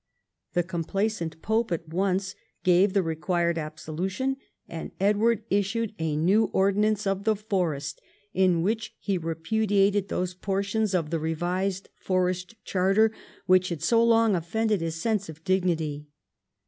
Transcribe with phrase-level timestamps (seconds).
[0.53, 6.45] The complaisant pope at once gave the required absolu tion, and Edward issued a new
[6.45, 8.01] Ordinance of the Forest
[8.33, 13.11] in which he repudiated those portions of the revised Forest Charter
[13.45, 16.07] which had so long offended his sense of dignity.